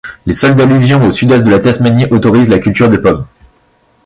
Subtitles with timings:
[0.25, 3.27] Les sols d'alluvions au sud-est de la Tasmanie autorisent la culture de pommes.